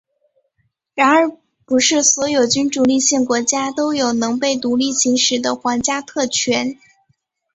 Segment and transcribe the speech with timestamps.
[0.95, 6.79] 然而不是所有君主立宪国家都有能被独立行使的皇家特权。